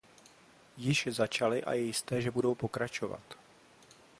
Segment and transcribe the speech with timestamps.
[0.77, 3.37] Již začaly a je jisté, že budou pokračovat.